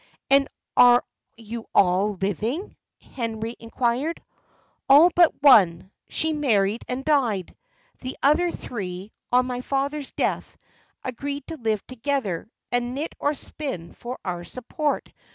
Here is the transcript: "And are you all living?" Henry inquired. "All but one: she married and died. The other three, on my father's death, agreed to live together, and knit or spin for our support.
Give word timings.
"And 0.31 0.47
are 0.75 1.05
you 1.37 1.67
all 1.75 2.15
living?" 2.15 2.75
Henry 3.13 3.55
inquired. 3.59 4.19
"All 4.89 5.11
but 5.15 5.43
one: 5.43 5.91
she 6.09 6.33
married 6.33 6.83
and 6.87 7.05
died. 7.05 7.55
The 7.99 8.17
other 8.23 8.49
three, 8.51 9.11
on 9.31 9.45
my 9.45 9.61
father's 9.61 10.11
death, 10.11 10.57
agreed 11.03 11.45
to 11.49 11.55
live 11.57 11.85
together, 11.85 12.49
and 12.71 12.95
knit 12.95 13.13
or 13.19 13.35
spin 13.35 13.93
for 13.93 14.17
our 14.25 14.43
support. 14.43 15.11